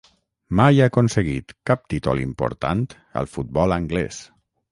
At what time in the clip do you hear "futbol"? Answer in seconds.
3.35-3.79